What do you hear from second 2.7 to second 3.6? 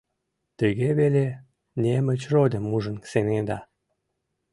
ужын сеҥеда.